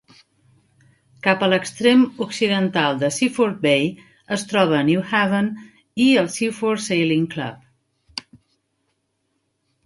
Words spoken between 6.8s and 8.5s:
Sailing Club.